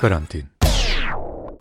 [0.00, 0.46] Karantin.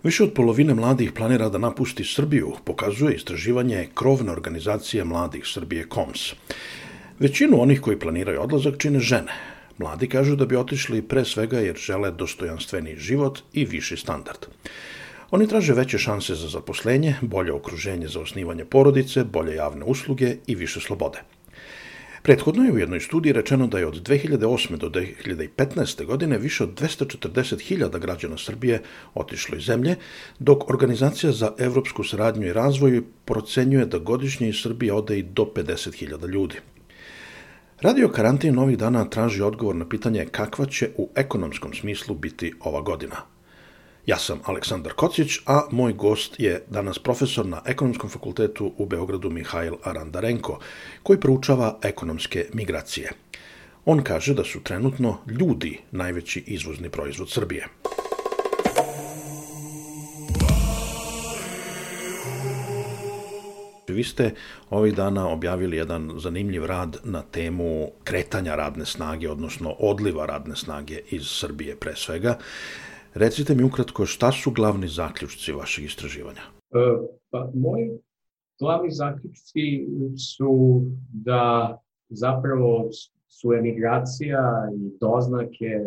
[0.03, 6.33] Više od polovine mladih planira da napusti Srbiju, pokazuje istraživanje krovne organizacije mladih Srbije KOMS.
[7.19, 9.33] Većinu onih koji planiraju odlazak čine žene.
[9.77, 14.45] Mladi kažu da bi otišli pre svega jer žele dostojanstveni život i viši standard.
[15.31, 20.55] Oni traže veće šanse za zaposlenje, bolje okruženje za osnivanje porodice, bolje javne usluge i
[20.55, 21.23] više slobode.
[22.25, 24.77] Prethodno je u jednoj studiji rečeno da je od 2008.
[24.77, 26.05] do 2015.
[26.05, 28.81] godine više od 240.000 građana Srbije
[29.13, 29.95] otišlo iz zemlje,
[30.39, 35.45] dok Organizacija za evropsku saradnju i razvoj procenjuje da godišnje iz Srbije ode i do
[35.55, 36.55] 50.000 ljudi.
[37.81, 42.81] Radio karantin ovih dana traži odgovor na pitanje kakva će u ekonomskom smislu biti ova
[42.81, 43.21] godina–
[44.05, 49.29] Ja sam Aleksandar Kocić, a moj gost je danas profesor na Ekonomskom fakultetu u Beogradu
[49.29, 50.59] Mihajl Arandarenko,
[51.03, 53.11] koji proučava ekonomske migracije.
[53.85, 57.67] On kaže da su trenutno ljudi najveći izvozni proizvod Srbije.
[63.87, 64.33] Vi ste
[64.69, 70.99] ovih dana objavili jedan zanimljiv rad na temu kretanja radne snage, odnosno odliva radne snage
[71.09, 72.37] iz Srbije pre svega.
[73.15, 76.41] Recite mi ukratko šta su glavni zaključci vašeg istraživanja?
[76.71, 76.77] E,
[77.29, 77.89] pa, moji
[78.59, 81.77] glavni zaključci su da
[82.09, 82.89] zapravo
[83.27, 85.79] su emigracija i doznake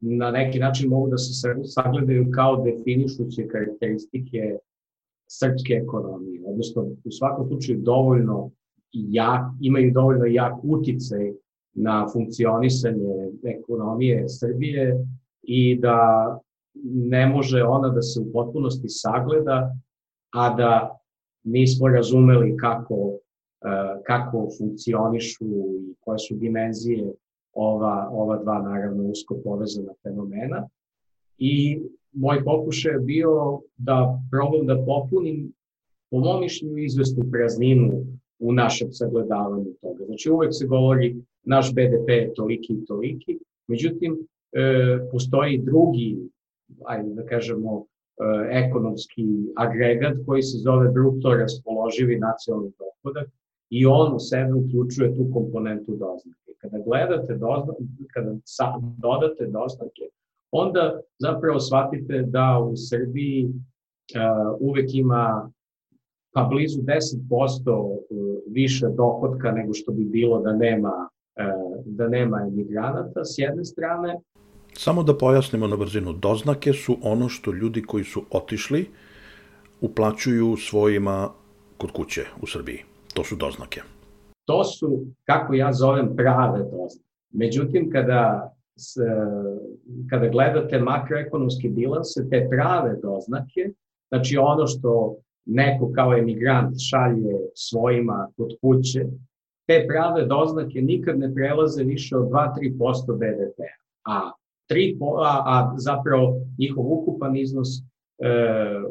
[0.00, 4.58] na neki način mogu da se sagledaju kao definišuće karakteristike
[5.28, 8.50] srpske ekonomije, odnosno u svakom slučaju dovoljno
[8.92, 11.32] jak, imaju dovoljno jak uticaj
[11.72, 15.06] na funkcionisanje ekonomije Srbije
[15.42, 15.98] i da
[16.84, 19.74] ne može ona da se u potpunosti sagleda,
[20.32, 20.98] a da
[21.44, 23.12] nismo razumeli kako,
[23.64, 23.68] e,
[24.06, 27.12] kako funkcionišu i koje su dimenzije
[27.52, 30.68] ova, ova dva naravno usko povezana fenomena.
[31.38, 31.80] I
[32.12, 35.52] moj pokušaj je bio da probam da popunim
[36.10, 37.92] po mom mišljenju izvestnu prazninu
[38.38, 40.04] u našem sagledavanju toga.
[40.04, 46.18] Znači uvek se govori naš BDP je toliki i toliki, međutim e, postoji drugi
[46.84, 47.86] ajde da kažemo, e,
[48.66, 49.24] ekonomski
[49.56, 53.28] agregat koji se zove bruto raspoloživi nacionalni dohodak
[53.70, 56.50] i on u sebe uključuje tu komponentu doznake.
[56.58, 57.82] Kada gledate doznake,
[58.12, 58.34] kada
[58.98, 60.04] dodate doznake,
[60.50, 65.50] onda zapravo shvatite da u Srbiji uh, uvek ima
[66.34, 68.14] pa blizu 10% e,
[68.46, 71.08] više dohodka nego što bi bilo da nema,
[71.84, 74.18] da nema emigranata s jedne strane,
[74.76, 78.86] Samo da pojasnimo na brzinu, doznake su ono što ljudi koji su otišli
[79.80, 81.30] uplaćuju svojima
[81.76, 82.78] kod kuće u Srbiji.
[83.14, 83.80] To su doznake.
[84.44, 87.04] To su, kako ja zovem, prave doznake.
[87.32, 88.96] Međutim, kada, s,
[90.10, 93.70] kada gledate makroekonomski bilanse, te prave doznake,
[94.08, 99.06] znači ono što neko kao emigrant šalje svojima kod kuće,
[99.66, 104.12] te prave doznake nikad ne prelaze više od 2-3% BDP-a.
[104.12, 104.30] A
[104.66, 107.82] tri, a, a zapravo njihov ukupan iznos e,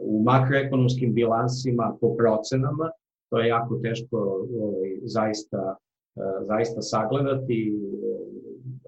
[0.02, 2.92] u makroekonomskim bilansima po procenama,
[3.30, 4.18] to je jako teško
[4.60, 5.76] ovaj, zaista,
[6.16, 7.74] e, zaista sagledati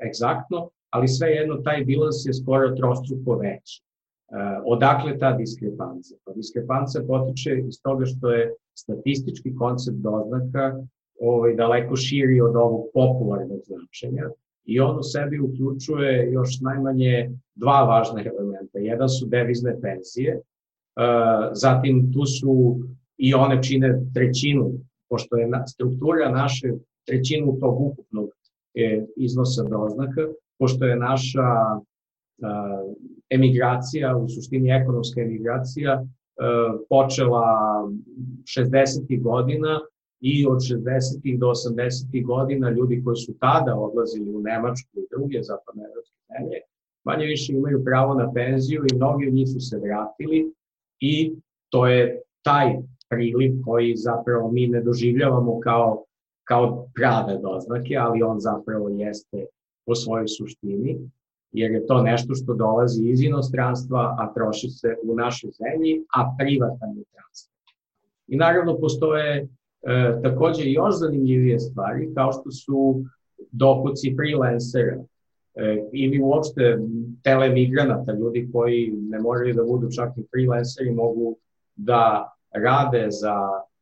[0.01, 3.81] e, egzaktno, ali svejedno taj bilans je skoro trostruko veći.
[3.81, 3.83] E,
[4.65, 6.17] odakle ta diskrepancija?
[6.25, 10.75] Pa diskrepancija potiče iz toga što je statistički koncept doznaka
[11.21, 14.29] ovaj, daleko širi od ovog popularnog značenja
[14.65, 18.79] i on u sebi uključuje još najmanje dva važna elementa.
[18.79, 20.41] Jedan su devizne penzije, e,
[21.53, 22.79] zatim tu su
[23.17, 24.71] i one čine trećinu,
[25.09, 26.67] pošto je struktura naše
[27.07, 28.29] trećinu tog ukupnog
[28.73, 30.21] e, iznosa doznaka,
[30.59, 31.81] pošto je naša e,
[33.29, 36.05] emigracija, u suštini ekonomska emigracija,
[36.89, 37.43] počela
[38.43, 39.21] 60.
[39.21, 39.79] godina
[40.31, 41.37] i od 60.
[41.37, 42.25] do 80.
[42.25, 46.59] godina ljudi koji su tada odlazili u Nemačku i druge zapadnoevropske zemlje,
[47.03, 50.51] manje više imaju pravo na penziju i mnogi od njih su se vratili
[50.99, 51.33] i
[51.69, 52.75] to je taj
[53.09, 56.03] priliv koji zapravo mi ne doživljavamo kao,
[56.43, 59.45] kao prave doznake, ali on zapravo jeste
[59.85, 60.99] po svojoj suštini,
[61.51, 66.35] jer je to nešto što dolazi iz inostranstva, a troši se u našoj zemlji, a
[66.37, 67.53] privatan je transfer.
[68.27, 69.47] I naravno postoje
[69.85, 73.03] E, takođe još zanimljivije stvari kao što su
[73.51, 75.03] dohoci freelancera.
[75.55, 76.77] E, ili uopšte
[77.23, 81.37] telemigranata, ljudi koji ne moraju da budu čak i freelanceri, mogu
[81.75, 83.35] da rade za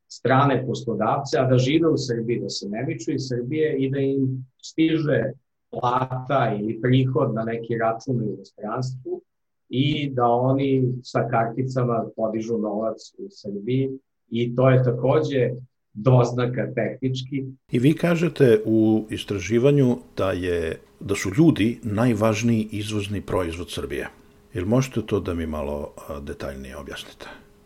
[0.07, 3.99] strane poslodavce, a da žive u Srbiji, da se ne viču iz Srbije i da
[3.99, 5.23] im stiže
[5.69, 9.21] plata ili prihod na neki račun u inostranstvu
[9.69, 13.89] i da oni sa karticama podižu novac u Srbiji.
[14.29, 15.51] I to je takođe
[15.93, 17.45] doznaka tehnički.
[17.71, 24.07] I vi kažete u istraživanju da je da su ljudi najvažniji izvozni proizvod Srbije.
[24.53, 27.25] Jel možete to da mi malo detaljnije objasnite?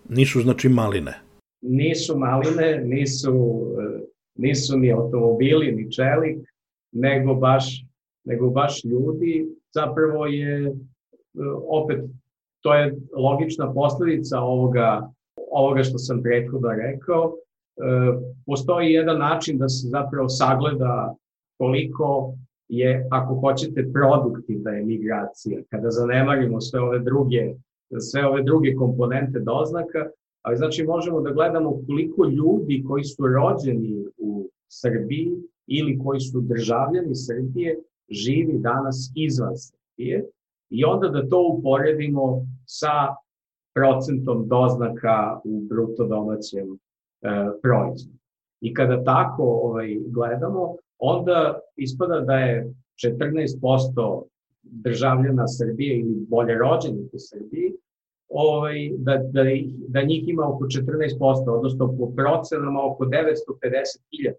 [0.09, 1.13] Nisu znači maline?
[1.62, 3.33] Nisu maline, nisu,
[3.79, 4.00] e,
[4.35, 6.38] nisu ni automobili, ni čelik,
[6.91, 7.85] nego baš,
[8.25, 9.47] nego baš ljudi.
[9.74, 10.74] Zapravo je, e,
[11.68, 12.00] opet,
[12.62, 15.12] to je logična posledica ovoga,
[15.51, 17.33] ovoga što sam prethodno rekao.
[17.77, 21.15] E, postoji jedan način da se zapravo sagleda
[21.57, 22.33] koliko
[22.69, 27.53] je, ako hoćete, produktivna emigracija, kada zanemarimo sve ove druge,
[28.00, 30.06] sve ove druge komponente doznaka,
[30.41, 35.31] ali znači možemo da gledamo koliko ljudi koji su rođeni u Srbiji
[35.68, 37.77] ili koji su državljani Srbije
[38.09, 40.25] živi danas izvan Srbije
[40.69, 43.15] i onda da to uporedimo sa
[43.74, 46.77] procentom doznaka u bruto domaćem
[47.22, 47.30] e,
[47.62, 48.18] proizvodu.
[48.62, 52.74] I kada tako ovaj, gledamo, onda ispada da je
[53.06, 54.24] 14%
[54.62, 57.74] državljana Srbije ili bolje rođenih u Srbiji,
[58.30, 59.44] ovaj, da, da,
[59.88, 64.34] da njih ima oko 14%, odnosno po procenama oko 950.000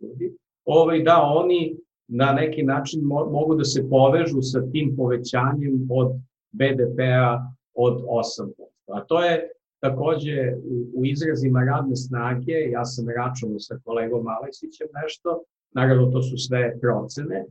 [0.00, 1.76] ljudi, ovaj, da oni
[2.08, 6.12] na neki način mo, mogu da se povežu sa tim povećanjem od
[6.52, 7.38] BDP-a
[7.74, 8.50] od 8%.
[8.86, 10.54] A to je takođe
[10.94, 15.42] u, izrazima radne snage, ja sam računao sa kolegom Aleksićem nešto,
[15.74, 17.46] naravno to su sve procene, e,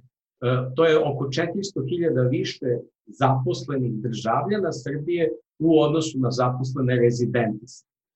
[0.75, 2.69] to je oko 400.000 više
[3.07, 7.65] zaposlenih državljana Srbije u odnosu na zaposlene rezidente.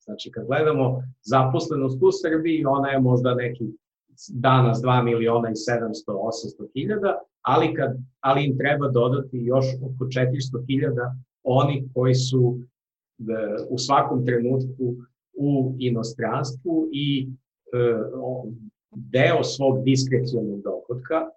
[0.03, 3.65] Znači, kad gledamo zaposlenost u Srbiji, ona je možda neki
[4.29, 10.05] danas 2 miliona i 700, 800 hiljada, ali, kad, ali im treba dodati još oko
[10.05, 12.59] 400 hiljada oni koji su
[13.69, 14.95] u svakom trenutku
[15.33, 17.27] u inostranstvu i e,
[18.95, 21.29] deo svog diskrecionog dohodka e,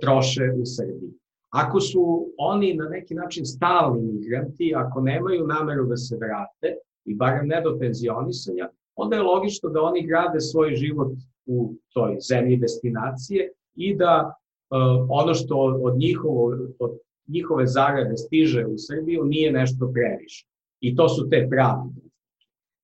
[0.00, 1.12] troše u Srbiji.
[1.50, 7.14] Ako su oni na neki način stalni migranti, ako nemaju nameru da se vrate, i
[7.14, 11.12] barem ne do penzionisanja, onda je logično da oni grade svoj život
[11.46, 14.34] u toj zemlji destinacije i da
[14.70, 16.98] uh, ono što od, njihovo, od
[17.28, 20.46] njihove zarade stiže u Srbiju nije nešto previše.
[20.84, 21.94] I to su te pravi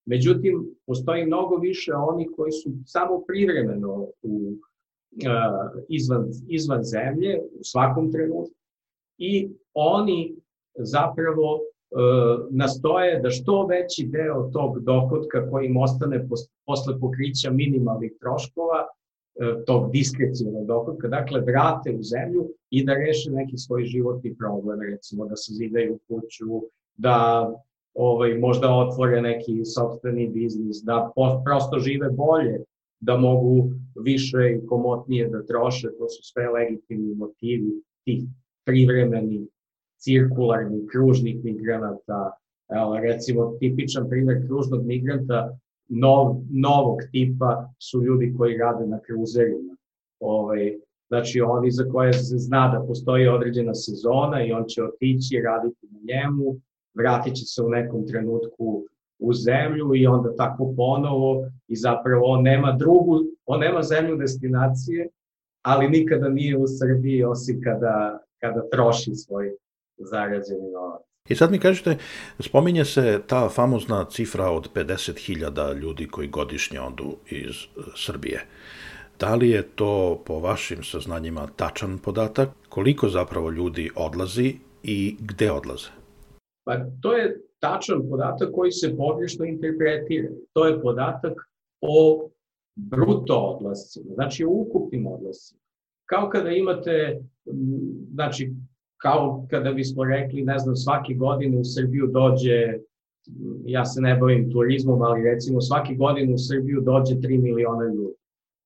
[0.06, 4.52] Međutim, postoji mnogo više onih koji su samo privremeno u,
[5.88, 8.54] izvan, izvan zemlje u svakom trenutku
[9.18, 10.36] i oni
[10.78, 16.28] zapravo uh, nastoje da što veći deo tog dohodka koji im ostane
[16.66, 23.30] posle pokrića minimalnih troškova, uh, tog diskrecijalnog dohodka, dakle vrate u zemlju i da reše
[23.30, 26.46] neki svoj životni problem, recimo da se zidaju kuću,
[26.96, 27.46] da
[27.94, 31.12] ovaj, možda otvore neki sobstveni biznis, da
[31.44, 32.64] prosto žive bolje,
[33.00, 33.70] da mogu
[34.04, 38.24] više i komotnije da troše, to su sve legitimni motivi tih
[38.64, 39.48] privremenih,
[39.98, 42.32] cirkularnih, kružnih migranata.
[42.68, 45.58] Evo, recimo, tipičan primjer kružnog migranta
[45.88, 49.76] nov, novog tipa su ljudi koji rade na kruzerima.
[50.20, 50.78] Ovaj,
[51.08, 55.86] znači, oni za koje se zna da postoji određena sezona i on će otići raditi
[55.90, 56.60] na njemu,
[56.94, 58.84] vratit će se u nekom trenutku
[59.18, 65.08] u zemlju i onda tako ponovo i zapravo on nema drugu, on nema zemlju destinacije,
[65.62, 69.50] ali nikada nije u Srbiji osim kada, kada troši svoj
[69.98, 71.00] zarađeni novac.
[71.28, 71.96] I sad mi kažete,
[72.40, 78.46] spominje se ta famozna cifra od 50.000 ljudi koji godišnje odu iz e, Srbije.
[79.18, 82.48] Da li je to po vašim saznanjima tačan podatak?
[82.68, 85.99] Koliko zapravo ljudi odlazi i gde odlaze?
[86.70, 90.28] Pa to je tačan podatak koji se pogrešno interpretira.
[90.52, 91.32] To je podatak
[91.80, 92.28] o
[92.76, 95.60] bruto odlascima, znači o ukupnim odlascima.
[96.06, 97.20] Kao kada imate,
[98.12, 98.52] znači,
[98.96, 102.78] kao kada bismo rekli, ne znam, svake godine u Srbiju dođe,
[103.64, 108.14] ja se ne bavim turizmom, ali recimo svake godine u Srbiju dođe 3 miliona ljudi.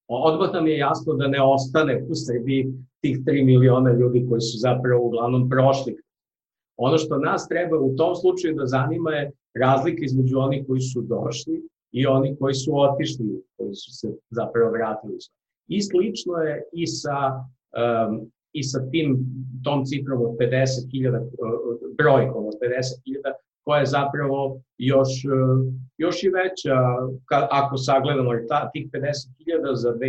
[0.09, 4.59] Odmah nam je jasno da ne ostane u Srbiji tih 3 miliona ljudi koji su
[4.59, 6.04] zapravo uglavnom prošli
[6.77, 11.03] Ono što nas treba u tom slučaju da zanima je razlika između onih koji su
[11.03, 15.19] došli i oni koji su otišli, koji su se zapravo vratili.
[15.69, 17.19] I slično je i sa,
[17.81, 19.27] um, i sa tim,
[19.65, 21.29] tom cifrom od 50.000,
[21.99, 23.33] brojkom od 50.000,
[23.65, 25.09] koja je zapravo još,
[25.99, 26.77] još i veća,
[27.51, 30.01] ako sagledamo ta, tih 50.000 za 2018,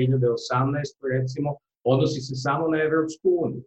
[1.19, 3.63] recimo, odnosi se samo na Evropsku uniju.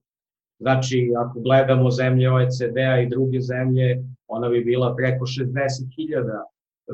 [0.60, 6.42] Znači, ako gledamo zemlje OECD-a i druge zemlje, ona bi bila preko 60.000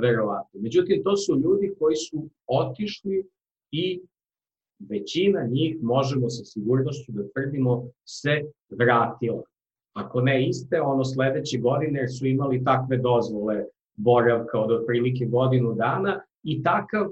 [0.00, 0.60] verovatno.
[0.60, 3.28] Međutim, to su ljudi koji su otišli
[3.70, 4.00] i
[4.78, 9.42] većina njih, možemo sa sigurnošću da tvrdimo, se vratila.
[9.92, 13.64] Ako ne iste, ono sledeće godine, su imali takve dozvole
[13.96, 17.10] boravka od otprilike godinu dana i takav,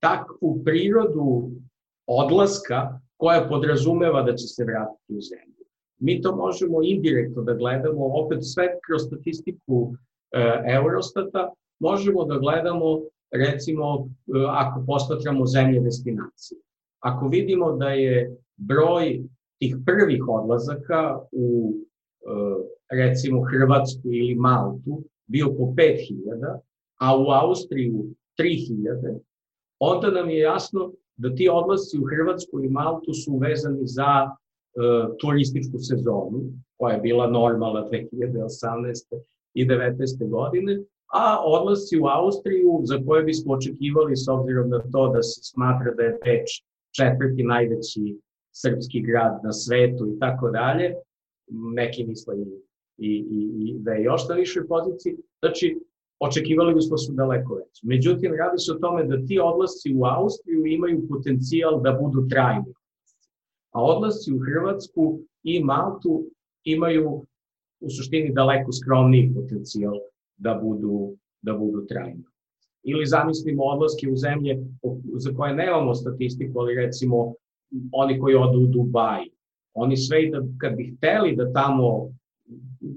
[0.00, 1.50] takvu prirodu
[2.06, 5.59] odlaska koja podrazumeva da će se vratiti u zemlju.
[6.00, 9.92] Mi to možemo indirektno da gledamo, opet sve kroz statistiku
[10.32, 14.08] e, Eurostata, možemo da gledamo recimo e,
[14.48, 16.58] ako posmatramo zemlje destinacije.
[17.00, 19.22] Ako vidimo da je broj
[19.58, 26.58] tih prvih odlazaka u e, recimo Hrvatsku ili Maltu bio po 5000,
[27.00, 28.04] a u Austriju
[28.38, 29.18] 3000,
[29.78, 34.30] onda nam je jasno da ti odlasci u Hrvatsku i Maltu su vezani za
[35.20, 36.40] turističku sezonu,
[36.78, 39.20] koja je bila normalna 2018.
[39.54, 40.28] i 19.
[40.28, 40.80] godine,
[41.12, 45.94] a odlasci u Austriju za koje bismo očekivali s obzirom na to da se smatra
[45.94, 46.48] da je Beč
[46.96, 48.18] četvrti najveći
[48.52, 50.94] srpski grad na svetu i tako dalje,
[51.74, 52.44] neki misle i,
[53.08, 55.80] i, i, da je još na višoj poziciji, znači
[56.20, 57.86] očekivali bismo su daleko veći.
[57.86, 62.74] Međutim, radi se o tome da ti odlasci u Austriju imaju potencijal da budu trajni.
[63.70, 66.24] A odlasci u Hrvatsku i Maltu
[66.64, 67.26] imaju
[67.80, 69.94] u suštini daleko skromniji potencijal
[70.36, 72.24] da budu, da budu trajni.
[72.82, 74.58] Ili zamislimo odlaske u zemlje
[75.16, 77.34] za koje nemamo statistiku, ali recimo
[77.92, 79.24] oni koji odu u Dubaj.
[79.74, 82.10] Oni sve i da, kad bi hteli da tamo,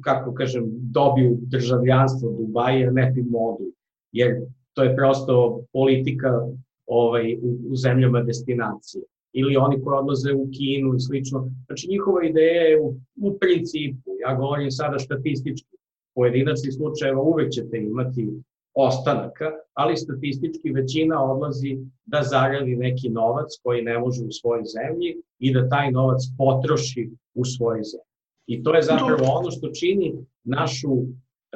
[0.02, 3.74] kako kažem, dobiju državljanstvo Dubaja, ne bi mogli.
[4.12, 4.42] Jer
[4.74, 6.48] to je prosto politika
[6.86, 9.04] ovaj, u, u zemljama destinacije.
[9.34, 11.52] Ili oni koji odlaze u Kinu i slično.
[11.66, 15.74] Znači njihova ideja je u, u principu, ja govorim sada statistički,
[16.16, 18.28] pojedinačnih slučajeva uvek ćete imati
[18.74, 25.22] ostanaka, ali statistički većina odlazi da zaradi neki novac koji ne može u svojoj zemlji
[25.40, 28.14] i da taj novac potroši u svojoj zemlji.
[28.48, 30.14] I to je zapravo ono što čini
[30.44, 30.90] našu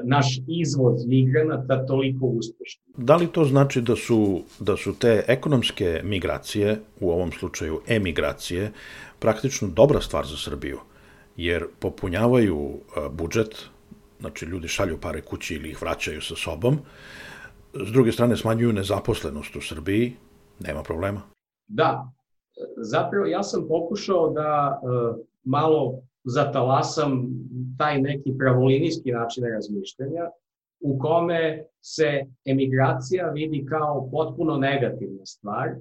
[0.03, 2.83] naš izvoz migranata toliko uspešan.
[2.97, 8.71] Da li to znači da su, da su te ekonomske migracije, u ovom slučaju emigracije,
[9.19, 10.79] praktično dobra stvar za Srbiju?
[11.37, 12.79] Jer popunjavaju
[13.11, 13.65] budžet,
[14.19, 16.79] znači ljudi šalju pare kući ili ih vraćaju sa sobom,
[17.73, 20.13] s druge strane smanjuju nezaposlenost u Srbiji,
[20.59, 21.21] nema problema.
[21.67, 22.11] Da,
[22.77, 24.81] zapravo ja sam pokušao da
[25.43, 27.27] malo zatalasam
[27.77, 30.29] taj neki pravolinijski način razmišljanja
[30.79, 35.75] u kome se emigracija vidi kao potpuno negativna stvar, e,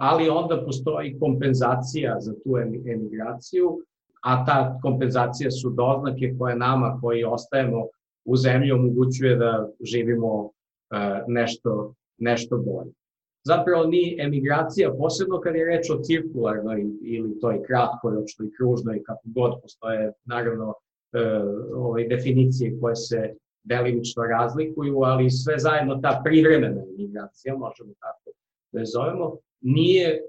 [0.00, 2.56] ali onda postoji kompenzacija za tu
[2.86, 3.78] emigraciju
[4.26, 7.86] a ta kompenzacija su doznake koje nama koji ostajemo
[8.24, 10.50] u zemlji omogućuje da živimo
[10.90, 12.92] e, nešto, nešto bolje.
[13.46, 19.52] Zapravo ni emigracija, posebno kad je reč o cirkularnoj ili toj kratkoročnoj, kružnoj, kako god
[19.62, 20.74] postoje naravno
[21.12, 21.18] e,
[21.74, 28.30] ove definicije koje se delimično razlikuju, ali sve zajedno ta privremena emigracija, možemo tako
[28.72, 30.22] da je zovemo, nije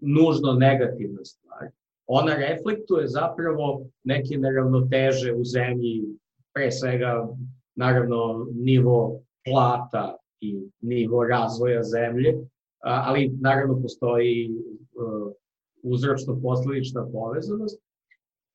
[0.00, 1.68] nužno negativna stvar.
[2.06, 6.04] Ona reflektuje zapravo neke neravnoteže u zemlji,
[6.54, 7.28] pre svega
[7.74, 12.34] naravno nivo plata i nivo razvoja zemlje,
[12.80, 15.32] ali naravno postoji uh,
[15.82, 17.82] uzročno-posledična povezanost,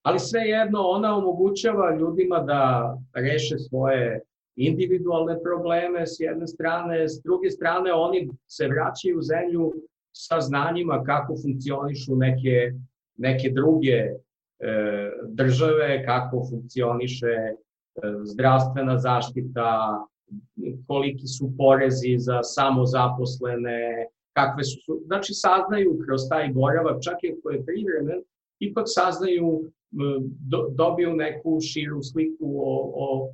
[0.03, 4.21] ali svejedno ona omogućava ljudima da reše svoje
[4.55, 9.73] individualne probleme s jedne strane, s druge strane oni se vraćaju u zemlju
[10.11, 12.71] sa znanjima kako funkcionišu neke
[13.17, 14.15] neke druge e,
[15.27, 17.55] države, kako funkcioniše e,
[18.23, 19.99] zdravstvena zaštita,
[20.87, 27.49] koliki su porezi za samozaposlene, kakve su, znači saznaju kroz taj boravak, čak i ako
[27.49, 28.21] je privremen,
[28.59, 29.71] ipak saznaju,
[30.39, 33.33] do, dobiju neku širu sliku o, o,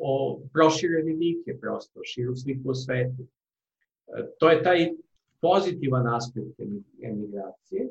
[0.00, 3.22] o proširene vike prosto, širu sliku o svetu.
[3.22, 4.92] E, to je taj
[5.40, 6.60] pozitivan aspekt
[7.02, 7.88] emigracije.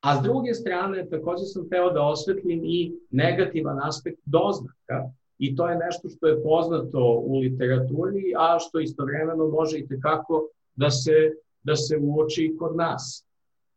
[0.00, 5.68] A s druge strane, takođe sam teo da osvetlim i negativan aspekt doznaka, i to
[5.68, 11.32] je nešto što je poznato u literaturi, a što istovremeno može i tekako da se,
[11.62, 13.24] da se uoči i kod nas.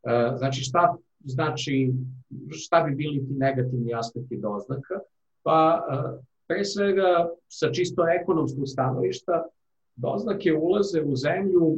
[0.04, 1.94] E, znači, šta, znači,
[2.50, 5.00] šta bi bili ti negativni aspekti doznaka?
[5.44, 9.44] Pa, e, pre svega, sa čisto ekonomskog stanovišta,
[9.96, 11.78] doznake ulaze u zemlju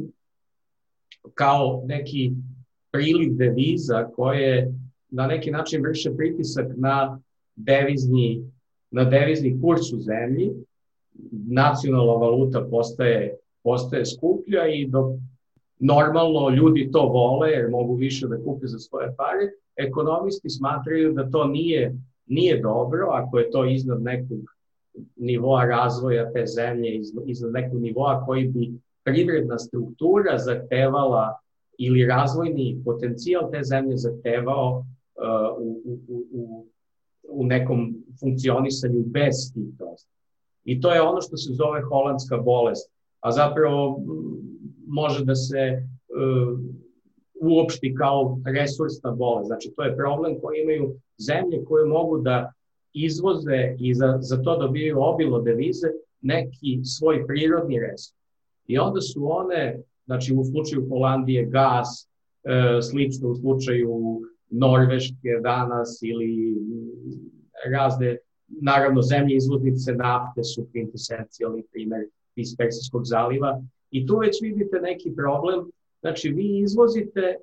[1.34, 2.32] kao neki
[2.90, 4.72] priliv deviza koje
[5.10, 7.20] na neki način vrše pritisak na
[7.56, 8.50] devizni,
[8.94, 10.50] na devizni kurs u zemlji,
[11.48, 15.06] nacionalna valuta postaje, postaje skuplja i dok
[15.78, 21.30] normalno ljudi to vole jer mogu više da kupe za svoje pare, ekonomisti smatraju da
[21.30, 21.94] to nije,
[22.26, 24.38] nije dobro ako je to iznad nekog
[25.16, 28.72] nivoa razvoja te zemlje, iznad nekog nivoa koji bi
[29.04, 31.38] privredna struktura zahtevala
[31.78, 36.66] ili razvojni potencijal te zemlje zahtevao uh, u, u, u,
[37.28, 39.68] u nekom funkcionisanju bez tih
[40.64, 42.90] I to je ono što se zove holandska bolest,
[43.20, 44.00] a zapravo
[44.86, 46.58] može da se uh,
[47.40, 49.46] uopšti kao resursna bolest.
[49.46, 52.52] Znači, to je problem koji imaju zemlje koje mogu da
[52.92, 55.88] izvoze i za, za to dobijaju obilo devize
[56.20, 58.14] neki svoj prirodni resurs.
[58.66, 62.08] I onda su one, znači u slučaju Holandije gas,
[62.44, 66.56] e, slično u slučaju Norveške danas ili
[67.72, 68.16] razne,
[68.48, 72.00] naravno zemlje izvoznice nafte su kvintesencijalni primer
[72.36, 73.62] iz Persijskog zaliva.
[73.90, 75.70] I tu već vidite neki problem,
[76.00, 77.36] znači vi izvozite,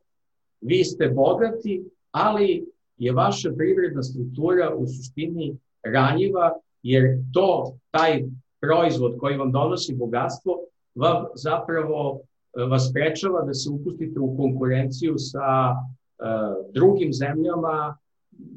[0.61, 2.65] vi ste bogati, ali
[2.97, 6.51] je vaša privredna struktura u suštini ranjiva,
[6.83, 7.03] jer
[7.33, 8.23] to, taj
[8.59, 10.59] proizvod koji vam donosi bogatstvo,
[10.95, 15.75] vam zapravo e, vas sprečava da se upustite u konkurenciju sa
[16.73, 17.97] drugim zemljama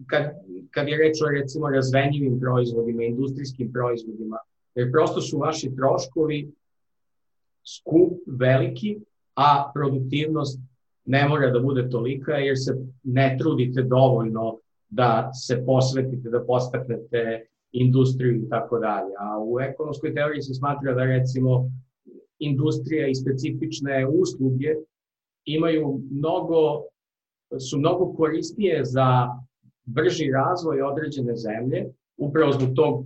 [0.06, 0.22] kad,
[0.70, 4.38] kad je reč o recimo razvenjivim proizvodima, industrijskim proizvodima,
[4.74, 6.52] jer prosto su vaši troškovi
[7.64, 8.98] skup, veliki,
[9.34, 10.60] a produktivnost
[11.04, 17.46] ne mora da bude tolika jer se ne trudite dovoljno da se posvetite, da postaknete
[17.72, 19.12] industriju i tako dalje.
[19.18, 21.70] A u ekonomskoj teoriji se smatra da recimo
[22.38, 24.74] industrija i specifične usluge
[25.44, 26.82] imaju mnogo,
[27.60, 29.28] su mnogo korisnije za
[29.84, 33.04] brži razvoj određene zemlje, upravo zbog tog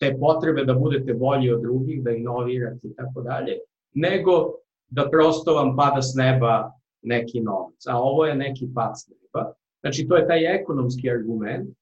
[0.00, 3.58] te potrebe da budete bolji od drugih, da inovirate i tako dalje,
[3.94, 4.52] nego
[4.90, 7.86] da prosto vam pada s neba neki novac.
[7.88, 9.52] A ovo je neki pad s neba.
[9.80, 11.78] Znači, to je taj ekonomski argument,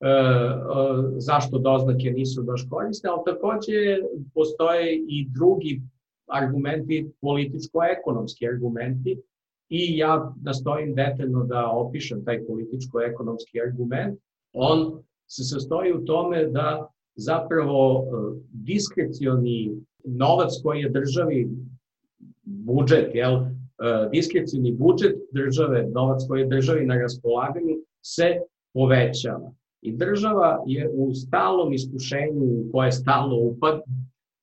[0.00, 0.60] E, e,
[1.18, 3.74] zašto doznake nisu baš korisne, ali takođe
[4.34, 5.82] postoje i drugi
[6.26, 9.18] argumenti, političko-ekonomski argumenti
[9.70, 14.18] i ja nastojim detaljno da opišem taj političko-ekonomski argument.
[14.52, 19.70] On se sastoji u tome da zapravo e, diskrecioni
[20.04, 21.48] novac koji je državi
[22.42, 23.40] budžet, jel,
[24.12, 28.34] diskrecioni budžet države, novac koji je državi na raspolaganju se
[28.74, 29.52] povećava.
[29.82, 33.80] I država je u stalnom iskušenju u koje stalno upad,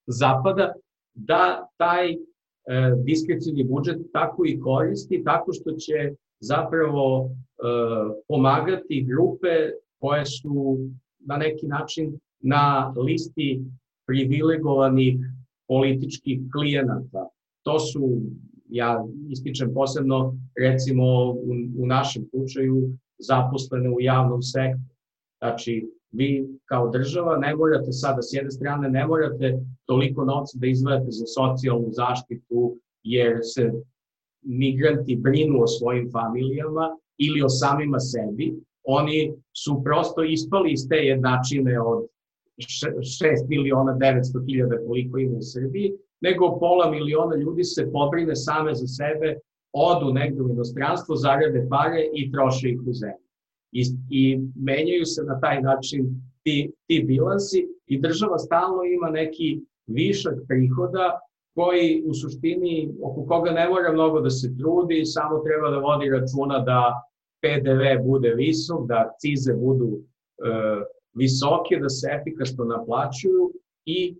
[0.07, 0.73] zapada,
[1.13, 2.17] da taj e,
[3.03, 7.31] diskrecijni budžet tako i koristi, tako što će zapravo e,
[8.27, 9.53] pomagati grupe
[9.99, 10.77] koje su
[11.19, 13.61] na neki način na listi
[14.07, 15.15] privilegovanih
[15.67, 17.27] političkih klijenata.
[17.63, 18.21] To su,
[18.69, 24.97] ja ističem posebno, recimo u, u našem slučaju, zaposlene u javnom sektoru
[25.39, 30.67] Znači, vi kao država ne morate sada, s jedne strane, ne morate toliko novca da
[30.67, 33.71] izdvajate za socijalnu zaštitu, jer se
[34.41, 38.55] migranti brinu o svojim familijama ili o samima sebi.
[38.83, 42.07] Oni su prosto ispali iz te jednačine od
[42.57, 48.75] 6 miliona 900 hiljada koliko ima u Srbiji, nego pola miliona ljudi se pobrine same
[48.75, 49.39] za sebe,
[49.71, 53.26] odu negde u inostranstvo, zarade pare i troše ih u zemlju
[53.71, 59.61] i, i menjaju se na taj način ti, ti bilansi i država stalno ima neki
[59.87, 61.19] višak prihoda
[61.55, 66.09] koji u suštini oko koga ne mora mnogo da se trudi, samo treba da vodi
[66.09, 67.03] računa da
[67.41, 70.01] PDV bude visok, da akcize budu e,
[71.13, 73.51] visoke, da se efikasno naplaćuju
[73.85, 74.15] i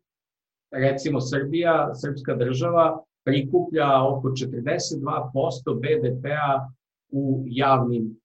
[0.71, 6.67] recimo Srbija, srpska država prikuplja oko 42% BDP-a
[7.11, 8.19] u javnim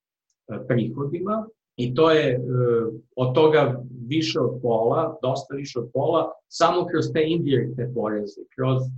[0.69, 2.39] prihodima i to je e,
[3.17, 8.83] od toga više od pola, dosta više od pola, samo kroz te indirektne poreze, kroz
[8.83, 8.89] e,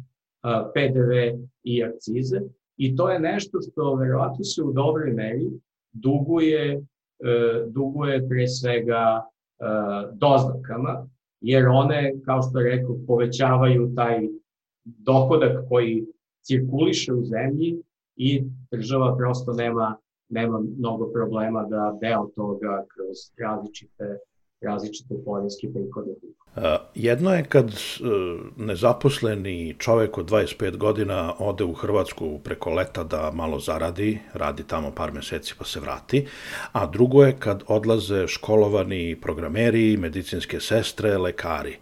[0.74, 2.40] PDV i akcize.
[2.76, 5.50] I to je nešto što verovatno se u dobroj meri
[5.92, 6.82] duguje,
[7.66, 9.22] duguje pre svega
[10.12, 11.06] doznakama,
[11.40, 14.28] jer one, kao što rekao, povećavaju taj
[14.84, 16.06] dohodak koji
[16.42, 17.82] cirkuliše u zemlji
[18.16, 19.96] i država prosto nema
[20.35, 24.05] nema mnogo problema da deo toga kroz različite,
[24.61, 26.14] različite poreske prihode
[26.94, 27.75] Jedno je kad
[28.57, 34.90] nezaposleni čovek od 25 godina ode u Hrvatsku preko leta da malo zaradi, radi tamo
[34.90, 36.27] par meseci pa se vrati,
[36.73, 41.77] a drugo je kad odlaze školovani programeri, medicinske sestre, lekari.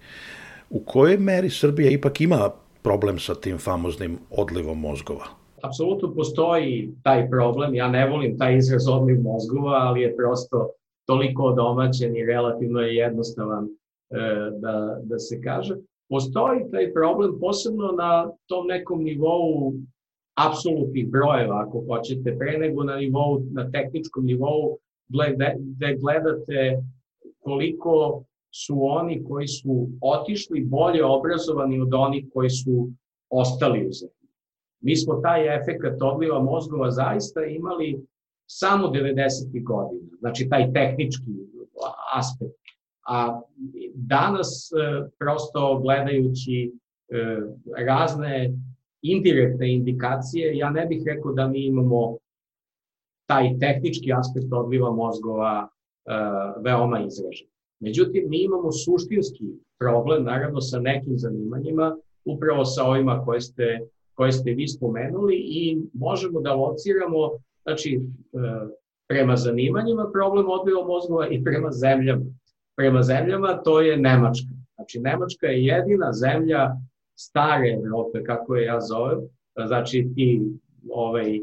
[0.71, 2.51] U kojoj meri Srbija ipak ima
[2.83, 5.41] problem sa tim famoznim odlivom mozgova?
[5.62, 10.70] Apsolutno postoji taj problem, ja ne volim taj izraz odliv mozgova, ali je prosto
[11.07, 13.68] toliko domaćen i relativno je jednostavan
[14.12, 15.77] E, da, da se kaže.
[16.09, 19.72] Postoji taj problem posebno na tom nekom nivou
[20.35, 26.83] apsolutnih brojeva, ako hoćete, pre nego na nivou, na tehničkom nivou, gde gledate
[27.40, 32.88] koliko su oni koji su otišli bolje obrazovani od onih koji su
[33.31, 34.21] ostali u zemlji.
[34.83, 38.07] Mi smo taj efekt odliva mozgova zaista imali
[38.47, 39.64] samo 90.
[39.64, 41.31] godina, znači taj tehnički
[42.14, 42.62] aspekt
[43.07, 43.40] A
[43.95, 46.73] danas e, prosto gledajući
[47.09, 47.37] e,
[47.87, 48.55] razne
[49.03, 52.16] indirektne indikacije, ja ne bih rekao da mi imamo
[53.27, 56.12] taj tehnički aspekt odliva mozgova e,
[56.64, 57.49] veoma izražen.
[57.81, 59.45] Međutim, mi imamo suštinski
[59.79, 63.81] problem, naravno sa nekim zanimanjima, upravo sa ovima koje ste,
[64.22, 67.30] koje ste vi spomenuli i možemo da lociramo,
[67.62, 68.00] znači,
[69.08, 72.24] prema zanimanjima problem odliva mozgova i prema zemljama
[72.76, 74.54] prema zemljama, to je Nemačka.
[74.74, 76.70] Znači, Nemačka je jedina zemlja
[77.14, 79.18] stare Evrope, kako je ja zovem,
[79.66, 80.42] znači ti
[80.90, 81.40] ovaj,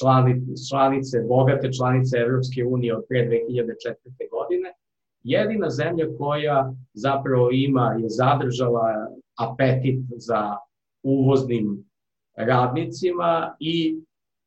[0.00, 3.94] člani, članice, bogate članice Evropske unije od pre 2004.
[4.30, 4.72] godine,
[5.22, 9.08] jedina zemlja koja zapravo ima, je zadržala
[9.38, 10.56] apetit za
[11.02, 11.84] uvoznim
[12.36, 14.00] radnicima i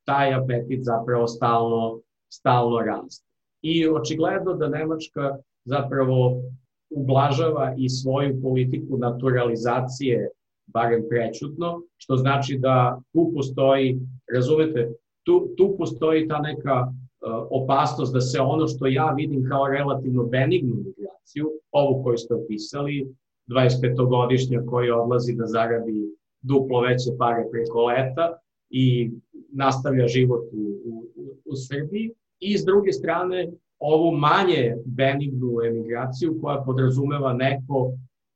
[0.05, 3.27] taj apetit zapravo stalno, stalno raste.
[3.61, 6.41] I očigledno da Nemačka zapravo
[6.89, 10.29] ublažava i svoju politiku naturalizacije,
[10.67, 13.99] barem prečutno, što znači da tu postoji,
[14.35, 14.89] razumete,
[15.23, 20.23] tu, tu postoji ta neka uh, opasnost da se ono što ja vidim kao relativno
[20.23, 23.07] benignu migraciju, ovu koju ste opisali,
[23.49, 28.37] 25-godišnja koji odlazi da zaradi duplo veće pare preko leta
[28.69, 29.11] i
[29.51, 31.05] nastavlja život u, u,
[31.45, 37.93] u Srbiji, i s druge strane ovu manje benignu emigraciju koja podrazumeva neko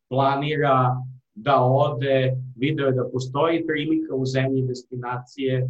[0.09, 0.97] planira
[1.35, 5.67] da ode, video je da postoji prilika u zemlji destinacije, e,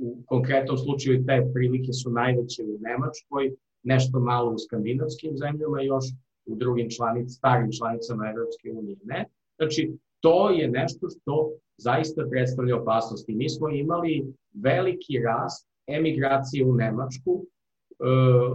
[0.00, 6.04] u konkretnom slučaju te prilike su najveće u Nemačkoj, nešto malo u skandinavskim zemljama još,
[6.46, 9.24] u drugim članic, starim članicama Evropske unije ne.
[9.56, 13.28] Znači, to je nešto što zaista predstavlja opasnost.
[13.28, 17.44] I mi smo imali veliki rast emigracije u Nemačku,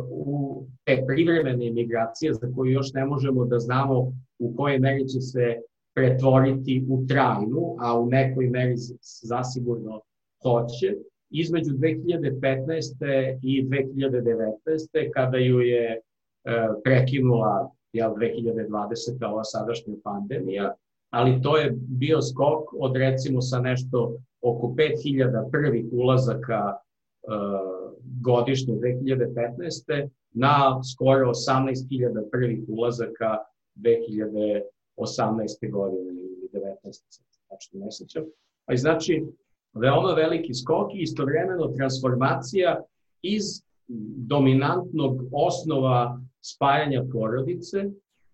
[0.10, 5.22] u te privremene migracije za koje još ne možemo da znamo u kojoj meri će
[5.22, 5.56] se
[5.96, 8.76] pretvoriti u trajnu, a u nekoj meri
[9.24, 10.02] zasigurno
[10.44, 10.96] hoće,
[11.30, 13.40] između 2015.
[13.42, 15.12] i 2019.
[15.14, 16.00] kada ju je e,
[16.84, 19.32] prekinula jel, 2020.
[19.32, 20.74] ova sadašnja pandemija,
[21.14, 26.78] ali to je bio skok od recimo sa nešto oko 5000 prvih ulazaka e,
[28.22, 30.10] godišnje 2015.
[30.32, 33.38] na skoro 18.000 prvih ulazaka
[33.76, 35.72] 2018.
[35.72, 36.74] godine ili 19.
[37.50, 38.24] tačno ne sećam.
[38.66, 39.26] Pa znači,
[39.74, 42.82] veoma veliki skok i istovremeno transformacija
[43.22, 43.44] iz
[44.28, 47.84] dominantnog osnova spajanja porodice,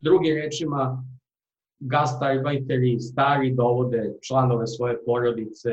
[0.02, 1.04] drugim rečima,
[1.80, 5.70] gastarbeiteri stari dovode članove svoje porodice,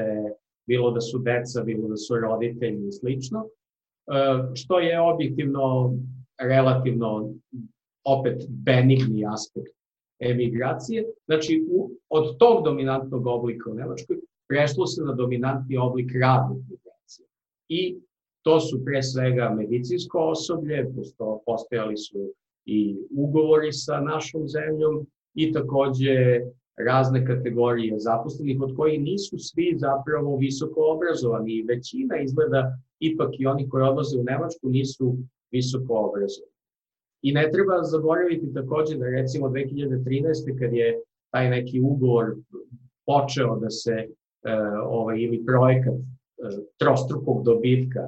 [0.66, 3.46] bilo da su deca, bilo da su roditelji i slično,
[4.06, 5.94] E, što je objektivno
[6.40, 7.34] relativno
[8.04, 9.76] opet benigni aspekt
[10.20, 11.04] emigracije.
[11.26, 14.16] Znači, u, od tog dominantnog oblika u Nemačkoj
[14.48, 17.26] prešlo se na dominantni oblik radnih migracije.
[17.68, 17.96] I
[18.42, 22.32] to su pre svega medicinsko osoblje, posto, postojali su
[22.64, 25.06] i ugovori sa našom zemljom
[25.36, 26.40] i takođe
[26.76, 33.68] razne kategorije zaposlenih, od kojih nisu svi zapravo visoko obrazovani većina izgleda ipak i oni
[33.68, 35.16] koji odlaze u Nemačku nisu
[35.52, 36.52] visoko obrazovani.
[37.22, 40.58] I ne treba zaboraviti takođe da recimo 2013.
[40.58, 42.34] kad je taj neki ugovor
[43.06, 44.08] počeo da se, e,
[44.84, 46.02] ovaj, ili projekat e,
[46.78, 48.00] trostrukog dobitka,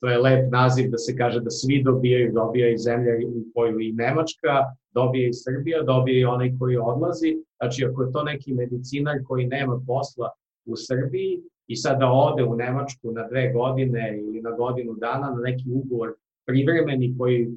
[0.00, 3.80] to je lep naziv da se kaže da svi dobijaju, dobija i zemlja u koju
[3.80, 4.54] i Nemačka,
[4.94, 7.36] dobije i Srbija, dobije i onaj koji odlazi.
[7.60, 10.30] Znači, ako je to neki medicinar koji nema posla
[10.66, 15.30] u Srbiji, i sad da ode u Nemačku na dve godine ili na godinu dana
[15.30, 16.14] na neki ugovor
[16.46, 17.48] privremeni koji e,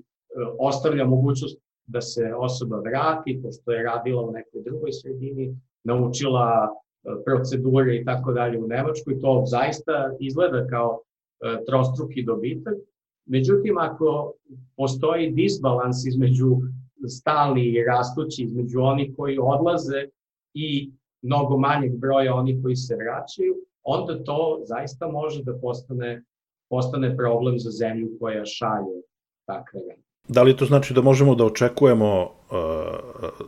[0.60, 6.70] ostavlja mogućnost da se osoba vrati, pošto je radila u nekoj drugoj sredini, naučila
[7.26, 11.02] procedure i tako dalje u Nemačkoj, to zaista izgleda kao
[11.68, 12.74] trostruki dobitak.
[13.26, 14.34] Međutim, ako
[14.78, 16.58] postoji disbalans između
[17.08, 20.06] stalni i rastući, između onih koji odlaze
[20.54, 26.24] i mnogo manjeg broja onih koji se vraćaju, onda to zaista može da postane,
[26.70, 29.02] postane problem za zemlju koja šalje
[29.46, 29.80] takve
[30.28, 32.30] Da li to znači da možemo da očekujemo uh,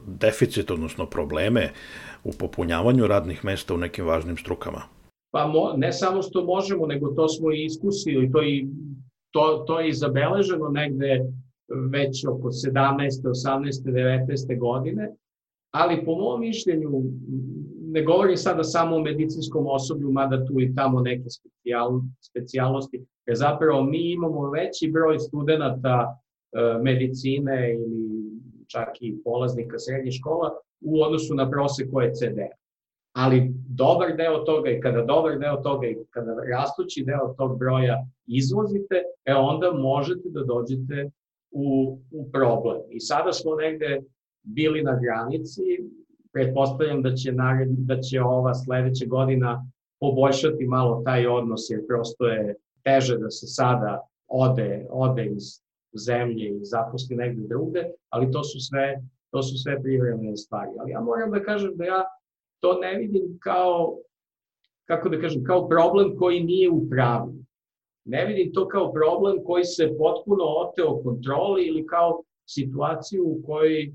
[0.08, 1.72] deficit, odnosno probleme
[2.24, 4.82] u popunjavanju radnih mesta u nekim važnim strukama?
[5.38, 8.68] Pa mo, ne samo što možemo, nego to smo i iskusili, to, i,
[9.32, 11.26] to, to je i zabeleženo negde
[11.92, 12.74] već oko 17.
[13.24, 13.70] 18.
[13.86, 14.60] 19.
[14.60, 15.16] godine,
[15.72, 16.90] ali po mom mišljenju,
[17.82, 23.38] ne govorim sada samo o medicinskom osoblju, mada tu i tamo neke specijal, specijalnosti, jer
[23.38, 28.08] zapravo mi imamo veći broj studenta e, medicine ili
[28.68, 32.67] čak i polaznika srednjih škola u odnosu na prosek OECD-a.
[33.18, 38.06] Ali dobar deo toga i kada dobar deo toga i kada rastući deo tog broja
[38.28, 41.10] izvozite, e onda možete da dođete
[41.52, 42.82] u, u problem.
[42.90, 44.02] I sada smo negde
[44.44, 45.62] bili na granici,
[46.34, 49.66] pretpostavljam da će, nared, da će ova sledeća godina
[50.00, 55.44] poboljšati malo taj odnos, jer prosto je teže da se sada ode, ode iz
[56.06, 59.02] zemlje i zapusti negde drugde, ali to su sve,
[59.32, 60.72] to su sve privremene stvari.
[60.80, 62.04] Ali ja moram da kažem da ja
[62.60, 63.98] to ne vidim kao,
[64.86, 67.34] kako da kažem, kao problem koji nije u pravu.
[68.06, 73.84] Ne vidim to kao problem koji se potpuno oteo kontroli ili kao situaciju u kojoj
[73.84, 73.92] e,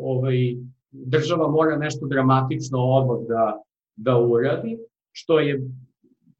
[0.00, 0.56] ovaj,
[0.90, 3.62] država mora nešto dramatično odmah da,
[3.96, 4.78] da uradi,
[5.12, 5.70] što je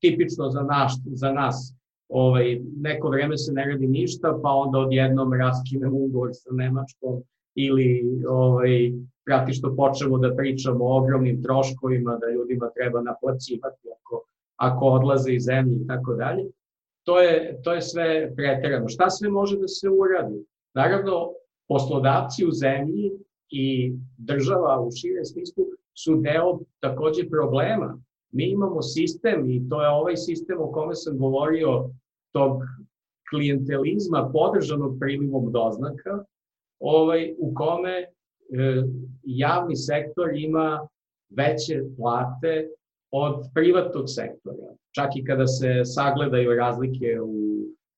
[0.00, 1.74] tipično za, naš, za nas.
[2.08, 7.22] Ovaj, neko vreme se ne radi ništa, pa onda odjednom raskinemo ugovor sa Nemačkom
[7.54, 8.92] ili ovaj,
[9.24, 14.22] praktično počnemo da pričamo o ogromnim troškovima, da ljudima treba naplaćivati ako,
[14.56, 16.44] ako odlaze iz zemlje i tako dalje.
[17.04, 18.88] To je, to je sve preterano.
[18.88, 20.44] Šta sve može da se uradi?
[20.74, 21.32] Naravno,
[21.68, 23.12] poslodavci u zemlji
[23.50, 27.98] i država u šire smislu su deo takođe problema.
[28.32, 31.90] Mi imamo sistem i to je ovaj sistem o kome sam govorio
[32.32, 32.62] tog
[33.30, 36.24] klijentelizma podržanog prilivom doznaka,
[36.80, 38.06] ovaj, u kome e,
[39.22, 40.88] javni sektor ima
[41.30, 42.68] veće plate
[43.10, 44.74] od privatnog sektora.
[44.94, 47.36] Čak i kada se sagledaju razlike u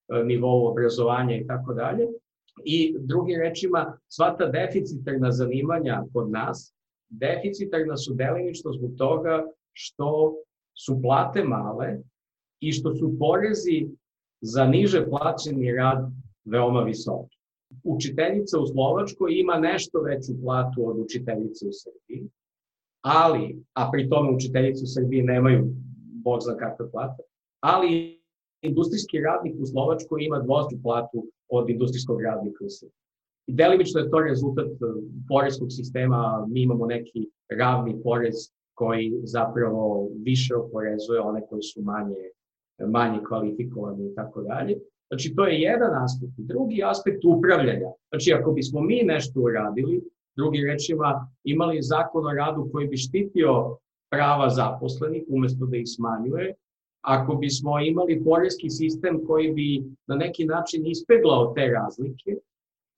[0.08, 2.06] e, nivou obrazovanja i tako dalje.
[2.64, 6.74] I drugi rečima, sva ta deficitarna zanimanja kod nas,
[7.08, 10.34] deficitarna su delimično zbog toga što
[10.74, 11.98] su plate male
[12.60, 13.88] i što su porezi
[14.40, 16.10] za niže plaćeni rad
[16.44, 17.39] veoma visoki.
[17.84, 22.28] Učiteljica u Slovačkoj ima nešto veću platu od učiteljice u Srbiji,
[23.04, 25.66] ali, a pri tome učiteljice u Srbiji nemaju
[26.24, 27.22] bog zna kakve plate,
[27.60, 28.20] ali
[28.62, 33.00] industrijski radnik u Slovačkoj ima dvostruku platu od industrijskog radnika u Srbiji.
[33.46, 34.86] I delimično je to rezultat e,
[35.28, 37.28] porezkog sistema, mi imamo neki
[37.58, 38.36] ravni porez
[38.74, 42.24] koji zapravo više oporezuje one koji su manje,
[42.88, 44.78] manje kvalifikovani i tako dalje.
[45.10, 46.32] Znači, to je jedan aspekt.
[46.36, 47.90] Drugi aspekt upravljanja.
[48.08, 50.02] Znači, ako bismo mi nešto uradili,
[50.36, 53.76] drugi rečima, imali zakon o radu koji bi štitio
[54.10, 56.54] prava zaposlenih umesto da ih smanjuje,
[57.00, 62.36] ako bismo imali porezki sistem koji bi na neki način ispeglao te razlike,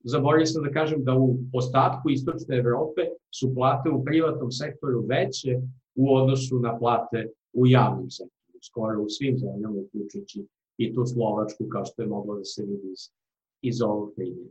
[0.04, 5.60] zaboravio sam da kažem da u ostatku istočne Evrope su plate u privatnom sektoru veće
[5.94, 10.46] u odnosu na plate u javnom sektoru, skoro u svim zemljama, uključujući
[10.84, 13.10] i tu Slovačku, kao što je moglo da se vidi iz,
[13.62, 14.50] iz ovog primjera.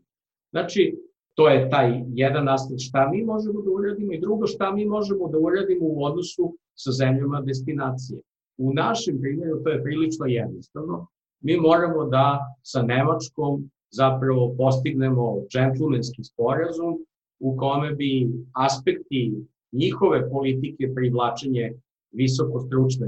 [0.51, 0.97] Znači,
[1.35, 5.27] to je taj jedan aspekt šta mi možemo da uradimo i drugo šta mi možemo
[5.27, 8.21] da uradimo u odnosu sa zemljama destinacije.
[8.57, 11.07] U našem primjeru to je prilično jednostavno.
[11.41, 17.05] Mi moramo da sa Nemačkom zapravo postignemo džentlmenski sporazum
[17.39, 19.33] u kome bi aspekti
[19.71, 21.73] njihove politike privlačenje
[22.11, 23.07] visokostručne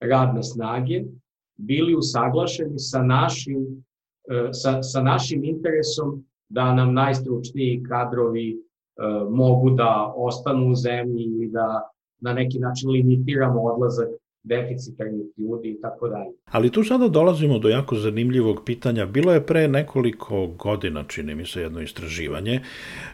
[0.00, 1.04] radne snage
[1.56, 3.84] bili usaglašeni sa našim,
[4.30, 8.56] e, sa, sa našim interesom da nam najstručniji kadrovi e,
[9.30, 11.90] mogu da ostanu u zemlji i da
[12.20, 14.08] na neki način limitiramo odlazak
[14.44, 16.30] deficitarnih ljudi i tako dalje.
[16.50, 19.06] Ali tu sada dolazimo do jako zanimljivog pitanja.
[19.06, 22.60] Bilo je pre nekoliko godina, čini mi se, jedno istraživanje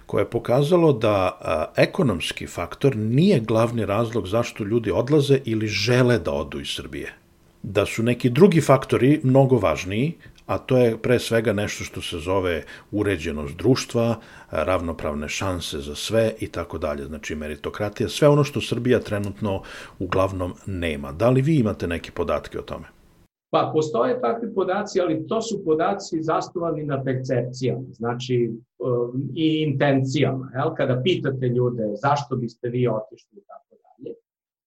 [0.07, 6.18] koje je pokazalo da a, ekonomski faktor nije glavni razlog zašto ljudi odlaze ili žele
[6.18, 7.19] da odu iz Srbije.
[7.62, 10.14] Da su neki drugi faktori mnogo važniji,
[10.46, 14.16] a to je pre svega nešto što se zove uređenost društva,
[14.51, 19.62] ravnopravne šanse za sve i tako dalje, znači meritokratija, sve ono što Srbija trenutno
[19.99, 21.12] uglavnom nema.
[21.12, 22.87] Da li vi imate neke podatke o tome?
[23.53, 30.51] Pa postoje takvi podaci, ali to su podaci zastovani na percepcijama, znači um, i intencijama.
[30.55, 30.75] Jel?
[30.77, 33.60] Kada pitate ljude zašto biste vi otišli dalje.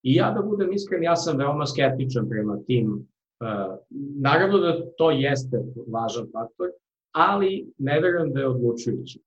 [0.03, 2.91] I ja da budem iskren, ja sam veoma skeptičan prema tim.
[2.91, 3.77] Uh,
[4.21, 6.69] naravno da to jeste važan faktor,
[7.11, 9.19] ali ne verujem da je odlučujući.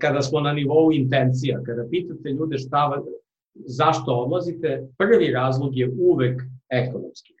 [0.00, 3.02] Kada smo na nivou intencija, kada pitate ljude šta,
[3.54, 7.34] zašto odlazite, prvi razlog je uvek ekonomski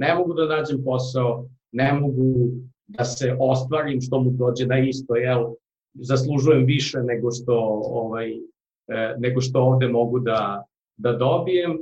[0.00, 2.48] ne mogu da nađem posao, ne mogu
[2.86, 5.44] da se ostvarim što mu dođe na isto, jel,
[5.94, 8.30] zaslužujem više nego što, ovaj,
[8.88, 10.64] e, nego što ovde mogu da,
[11.00, 11.78] da dobijem,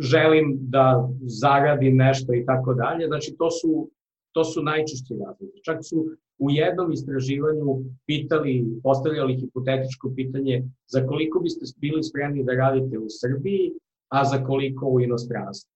[0.00, 3.06] želim da zaradim nešto i tako dalje.
[3.06, 3.90] Znači, to su,
[4.32, 5.62] to su najčešći razlozi.
[5.64, 6.06] Čak su
[6.38, 13.06] u jednom istraživanju pitali, postavljali hipotetičko pitanje za koliko biste bili spremni da radite u
[13.08, 13.72] Srbiji,
[14.08, 15.70] a za koliko u inostranstvu.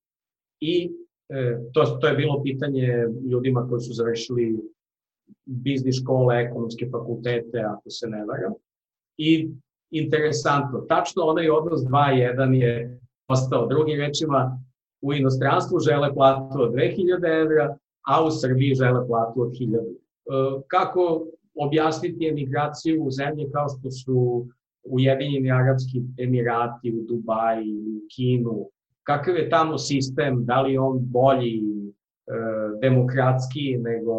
[0.61, 0.91] I
[1.29, 4.61] E, to, to je bilo pitanje ljudima koji su završili
[5.45, 8.53] biznis škole, ekonomske fakultete, ako se ne varam.
[9.17, 9.51] I
[9.99, 13.67] interesantno, tačno onaj odnos 2-1 je ostao.
[13.67, 14.59] Drugim rečima,
[15.03, 17.77] u inostranstvu žele platu od 2000 evra,
[18.07, 19.77] a u Srbiji žele platu od 1000.
[19.77, 19.93] E,
[20.67, 24.47] kako objasniti emigraciju u zemlje kao što su
[24.85, 28.69] Ujedinjeni Arabski Emirati, u Dubaji, u Kinu,
[29.03, 31.63] kakav je tamo sistem, da li on bolji,
[32.27, 32.33] e,
[32.83, 34.17] demokratski nego,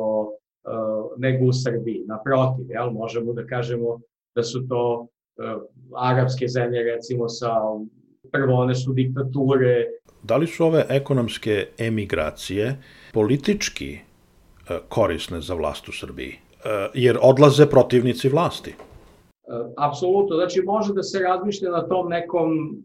[0.65, 0.71] e,
[1.17, 2.03] nego u Srbiji.
[2.07, 3.99] Naprotiv, jel, možemo da kažemo
[4.35, 5.07] da su to
[5.95, 7.51] arapske zemlje, recimo sa,
[8.31, 9.85] prvo one su diktature.
[10.23, 12.77] Da li su ove ekonomske emigracije
[13.13, 13.99] politički e,
[14.89, 16.31] korisne za vlast u Srbiji?
[16.31, 18.69] E, jer odlaze protivnici vlasti.
[18.69, 18.75] E,
[19.77, 22.77] apsolutno, znači može da se razmišlja na tom nekom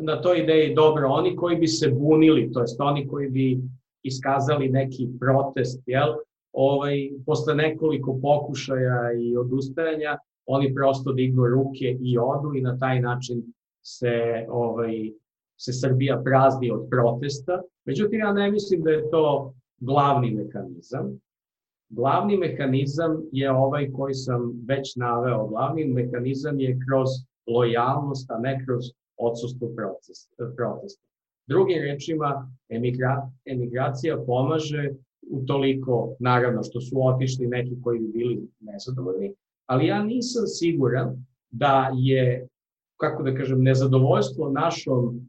[0.00, 3.60] na toj ideji dobro, oni koji bi se bunili, to jest oni koji bi
[4.02, 6.14] iskazali neki protest, jel,
[6.52, 10.18] ovaj, posle nekoliko pokušaja i odustajanja,
[10.52, 13.42] oni prosto dignu ruke i odu i na taj način
[13.82, 15.12] se, ovaj,
[15.56, 17.62] se Srbija prazni od protesta.
[17.84, 21.20] Međutim, ja ne mislim da je to glavni mehanizam.
[21.88, 25.46] Glavni mehanizam je ovaj koji sam već naveo.
[25.46, 27.08] Glavni mehanizam je kroz
[27.46, 28.84] lojalnost, a ne kroz
[29.16, 29.68] odsustvo
[30.56, 31.02] protesta.
[31.46, 34.90] Drugim rečima, emigra, emigracija pomaže
[35.30, 39.34] u toliko, naravno, što su otišli neki koji bi bili nezadovoljni,
[39.66, 42.48] ali ja nisam siguran da je,
[42.96, 45.20] kako da kažem, nezadovoljstvo našom e,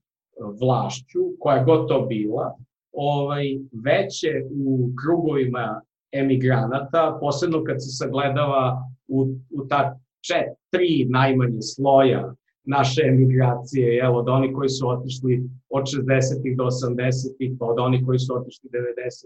[0.61, 2.57] vlašću, koja god to bila,
[2.91, 11.61] ovaj, veće u krugovima emigranata, posebno kad se sagledava u, u ta čet, tri najmanje
[11.61, 12.33] sloja
[12.65, 16.55] naše emigracije, jel, od onih koji su otišli od 60.
[16.55, 17.57] do 80.
[17.59, 19.25] pa od onih koji su otišli 90.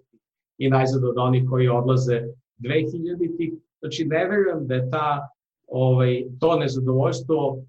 [0.58, 2.22] i najzad od onih koji odlaze
[2.60, 3.67] 2000.
[3.80, 5.30] Znači, ne verujem da je ta,
[5.68, 7.64] ovaj, to nezadovoljstvo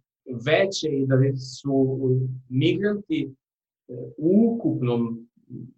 [0.46, 1.98] veće i da su
[2.48, 3.34] migranti
[3.88, 5.28] e, u ukupnom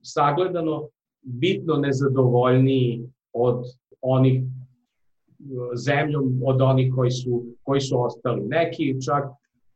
[0.03, 0.89] sagledano
[1.23, 3.65] bitno nezadovoljniji od
[4.01, 4.45] onih e,
[5.77, 8.43] zemljom od onih koji su, koji su ostali.
[8.47, 9.25] Neki čak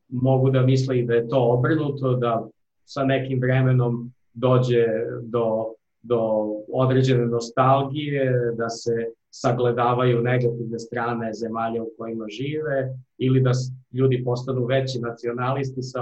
[0.09, 2.49] mogu da misle i da je to obrnuto, da
[2.85, 4.87] sa nekim vremenom dođe
[5.23, 8.93] do, do određene nostalgije, da se
[9.43, 12.77] sagledavaju negativne strane zemalja u kojima žive
[13.19, 13.51] ili da
[13.93, 16.01] ljudi postanu veći nacionalisti sa,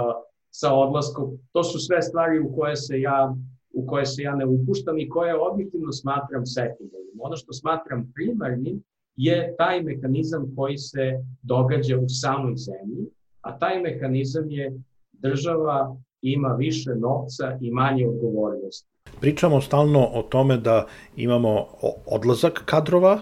[0.49, 1.37] sa odlaskom.
[1.51, 3.35] To su sve stvari u koje se ja
[3.73, 7.17] u koje se ja ne upuštam i koje objektivno smatram sekundarnim.
[7.19, 8.83] Ono što smatram primarnim
[9.15, 13.05] je taj mehanizam koji se događa u samoj zemlji,
[13.41, 14.73] a taj mehanizam je
[15.11, 18.92] država ima više novca i manje odgovornosti.
[19.23, 21.65] Pričamo stalno o tome da imamo
[22.05, 23.19] odlazak kadrova,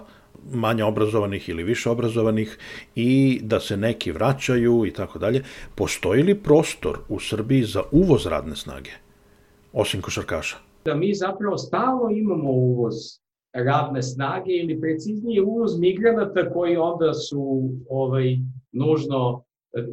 [0.53, 2.57] manje obrazovanih ili više obrazovanih
[2.95, 5.43] i da se neki vraćaju i tako dalje.
[5.75, 8.89] Postoji li prostor u Srbiji za uvoz radne snage,
[9.73, 10.57] osim košarkaša?
[10.85, 12.95] Da mi zapravo stalno imamo uvoz
[13.53, 18.37] radne snage ili preciznije uvoz migranata koji onda su ovaj,
[18.71, 19.43] nužno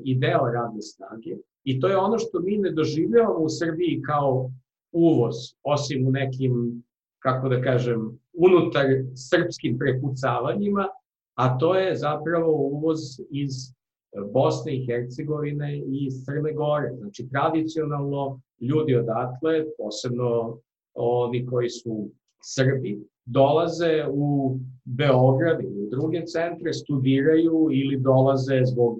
[0.05, 4.51] i deo radne snage i to je ono što mi ne doživljavamo u Srbiji kao
[4.93, 6.82] uvoz, osim u nekim,
[7.18, 10.89] kako da kažem, unutar srpskim prepucavanjima,
[11.34, 12.99] a to je zapravo uvoz
[13.30, 13.53] iz
[14.32, 16.91] Bosne i Hercegovine i iz Crne Gore.
[16.99, 20.59] Znači, tradicionalno ljudi odatle, posebno
[20.95, 22.11] oni koji su
[22.43, 28.99] Srbi, dolaze u Beograd ili u druge centre, studiraju ili dolaze zbog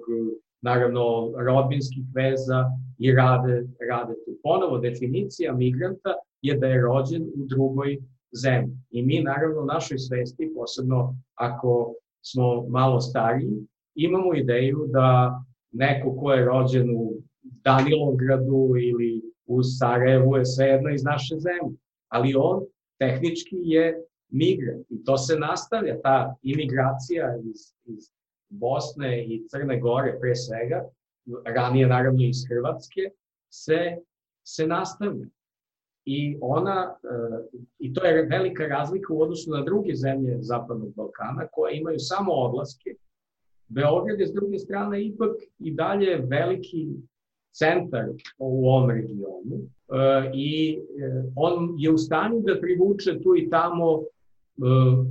[0.61, 2.65] naravno rodbinskih veza
[2.99, 4.39] i rade, rade tu.
[4.43, 7.97] Ponovo, definicija migranta je da je rođen u drugoj
[8.43, 8.77] zemlji.
[8.89, 15.39] I mi, naravno, u našoj svesti, posebno ako smo malo stariji, imamo ideju da
[15.71, 21.77] neko ko je rođen u Danilogradu ili u Sarajevu je svejedno iz naše zemlje.
[22.07, 22.59] Ali on
[22.99, 28.03] tehnički je migrant i to se nastavlja, ta imigracija iz, iz
[28.49, 30.85] Bosne i Crne Gore pre svega,
[31.45, 33.01] ranije naravno iz Hrvatske,
[33.49, 33.97] se,
[34.43, 35.25] se nastavlja.
[36.05, 41.47] I ona, e, i to je velika razlika u odnosu na druge zemlje Zapadnog Balkana
[41.51, 42.89] koje imaju samo odlaske.
[43.67, 46.87] Beograd je s druge strane ipak i dalje veliki
[47.51, 48.05] centar
[48.37, 54.03] u ovom regionu e, i e, on je u stanju da privuče tu i tamo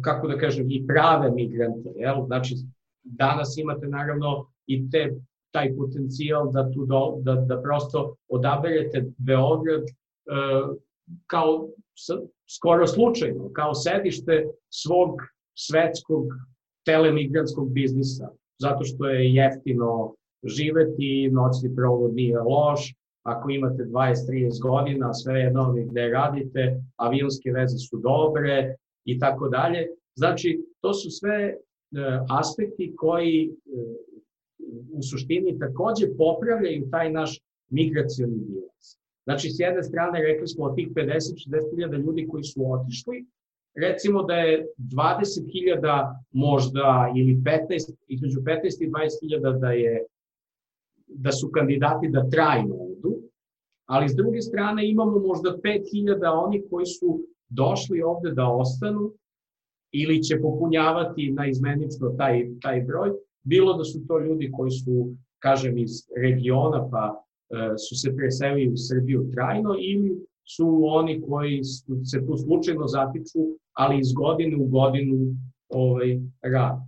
[0.00, 1.90] kako da kažem, i prave migrante.
[1.96, 2.26] Jel?
[2.26, 2.54] Znači,
[3.02, 5.14] danas imate naravno i te,
[5.50, 10.76] taj potencijal da, tu do, da, da prosto odaberete Beograd uh,
[11.26, 12.06] kao s,
[12.56, 15.10] skoro slučajno, kao sedište svog
[15.54, 16.24] svetskog
[16.86, 18.28] telemigrantskog biznisa,
[18.58, 25.74] zato što je jeftino živeti, noćni provod nije loš, ako imate 20-30 godina, sve jedno
[25.90, 29.86] gde radite, avionske veze su dobre i tako dalje.
[30.14, 31.54] Znači, to su sve
[31.92, 33.50] E, aspekti koji e,
[34.92, 37.40] u suštini takođe popravljaju taj naš
[37.70, 38.86] migracioni bilans.
[39.24, 43.26] Znači, s jedne strane, rekli smo od tih 50-60 hiljada ljudi koji su otišli,
[43.74, 50.04] recimo da je 20.000 možda ili 15, između 15 i 20.000 da je
[51.06, 53.14] da su kandidati da trajno odu,
[53.86, 59.12] ali s druge strane imamo možda 5.000 oni koji su došli ovde da ostanu
[59.92, 63.10] ili će popunjavati na izmenično taj, taj broj,
[63.48, 65.90] bilo da su to ljudi koji su, kažem, iz
[66.22, 70.10] regiona pa e, su se preselili u Srbiju trajno ili
[70.44, 71.64] su oni koji
[72.10, 73.38] se tu slučajno zatiču,
[73.72, 75.16] ali iz godine u godinu
[75.68, 76.82] ovaj, rade.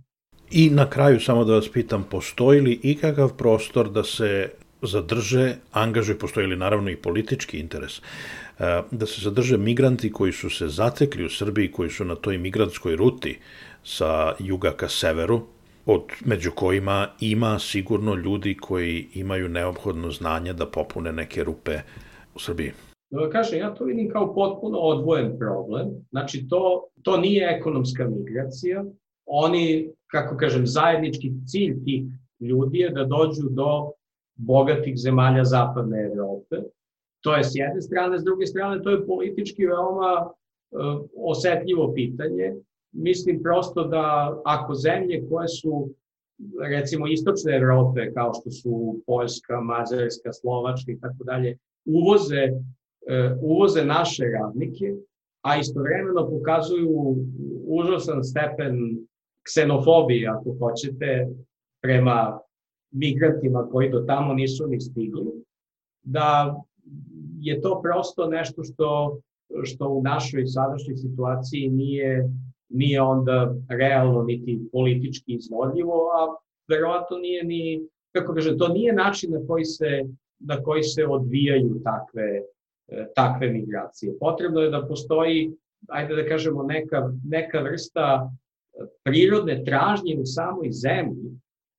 [0.51, 4.49] I na kraju samo da vas pitam, postoji li ikakav prostor da se
[4.81, 10.49] zadrže, angažuje, postoji li naravno i politički interes, e, da se zadrže migranti koji su
[10.49, 13.37] se zatekli u Srbiji, koji su na toj migrantskoj ruti
[13.83, 15.41] sa juga ka severu,
[15.85, 21.79] od među kojima ima sigurno ljudi koji imaju neophodno znanje da popune neke rupe
[22.35, 22.71] u Srbiji.
[23.09, 25.89] Da kažem, ja to vidim kao potpuno odvojen problem.
[26.09, 28.85] Znači, to, to nije ekonomska migracija.
[29.25, 32.03] Oni, kako kažem, zajednički cilj tih
[32.39, 33.91] ljudi je da dođu do
[34.35, 36.55] bogatih zemalja zapadne Evrope.
[37.21, 42.53] To je s jedne strane, s druge strane to je politički veoma uh, osetljivo pitanje.
[42.91, 45.89] Mislim prosto da ako zemlje koje su
[46.61, 53.85] recimo istočne Evrope kao što su Poljska, Mađarska, Slovačka i tako dalje uvoze uh, uvoze
[53.85, 54.95] naše radnike,
[55.41, 57.15] a istovremeno pokazuju
[57.67, 58.97] užasan stepen
[59.43, 61.27] ksenofobije, ako hoćete,
[61.81, 62.39] prema
[62.91, 65.43] migrantima koji do tamo nisu ni stigli,
[66.03, 66.55] da
[67.39, 69.19] je to prosto nešto što,
[69.63, 72.29] što u našoj sadašnjoj situaciji nije,
[72.73, 76.35] nije onda realno niti politički izvodljivo, a
[76.67, 77.81] verovatno nije ni,
[78.15, 80.03] kako kažem, to nije način na koji se,
[80.39, 82.41] na koji se odvijaju takve,
[83.15, 84.17] takve migracije.
[84.19, 85.51] Potrebno je da postoji,
[85.87, 88.31] ajde da kažemo, neka, neka vrsta
[89.03, 91.31] prirodne tražnje u samoj zemlji,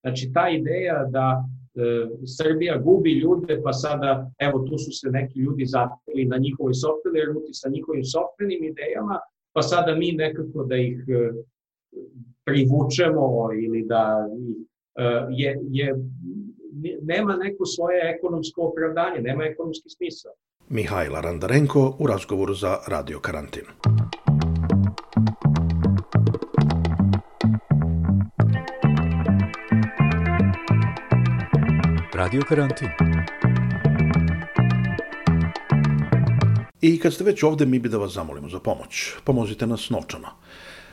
[0.02, 5.38] Znači, ta ideja da e, Srbija gubi ljude, pa sada, evo, tu su se neki
[5.38, 9.18] ljudi zapeli na njihovoj sopstvenoj ruti sa njihovim sopstvenim idejama,
[9.52, 11.32] pa sada mi nekako da ih e,
[12.44, 14.28] privučemo ili da
[14.96, 15.94] e, je, je,
[17.02, 20.32] nema neko svoje ekonomsko opravdanje, nema ekonomski smisao.
[20.68, 23.64] Mihajla Randarenko u razgovoru za Radio Karantin.
[32.14, 32.88] Radio Karantin.
[36.82, 39.12] I kad ste već ovde, mi bi da vas zamolimo za pomoć.
[39.24, 40.28] Pomozite nas novčano.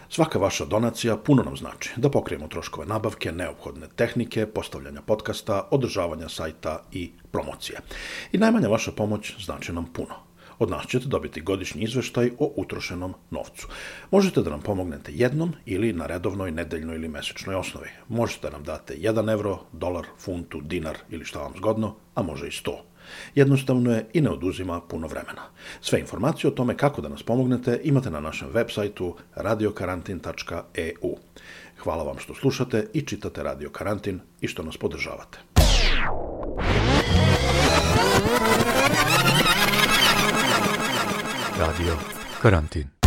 [0.10, 6.30] Svaka vaša donacija puno nam znači da pokrijemo troškove nabavke, neophodne tehnike, postavljanja podcasta, održavanja
[6.30, 7.80] sajta i promocije.
[8.32, 10.16] I najmanja vaša pomoć znači nam puno.
[10.60, 13.68] Od nas ćete dobiti godišnji izveštaj o utrošenom novcu.
[14.12, 17.90] Možete da nam pomognete jednom ili na redovnoj, nedeljnoj ili mesečnoj osnovi.
[18.08, 22.48] Možete da nam date 1 evro, dolar, funtu, dinar ili šta vam zgodno, a može
[22.48, 22.89] i 100.
[23.36, 25.42] Jednostavno je i ne oduzima puno vremena.
[25.82, 31.16] Sve informacije o tome kako da nas pomognete imate na našem web sajtu radiokarantin.eu.
[31.84, 35.38] Hvala vam što slušate i čitate Radio Karantin i što nas podržavate.
[41.60, 41.98] Radio
[42.42, 42.99] Karantin